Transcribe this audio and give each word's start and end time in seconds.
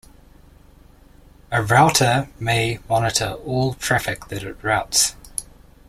A 1.51 1.61
router 1.61 2.27
may 2.39 2.79
monitor 2.89 3.33
all 3.45 3.75
traffic 3.75 4.29
that 4.29 4.41
it 4.41 4.57
routes. 4.63 5.15